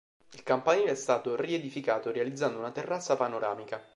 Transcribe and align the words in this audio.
Il 0.31 0.41
campanile 0.41 0.89
è 0.89 0.95
stato 0.95 1.35
riedificato, 1.35 2.09
realizzando 2.11 2.57
una 2.57 2.71
terrazza 2.71 3.15
panoramica. 3.15 3.79